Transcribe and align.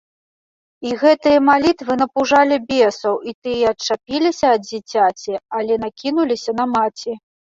І 0.91 0.93
гэтыя 1.01 1.39
малітвы 1.49 1.93
напужалі 2.01 2.55
бесаў, 2.71 3.13
і 3.31 3.35
тыя 3.47 3.65
адчапіліся 3.75 4.47
ад 4.55 4.61
дзіцяці, 4.69 5.33
але 5.59 5.73
накінуліся 5.85 6.51
на 6.61 6.65
маці. 6.75 7.13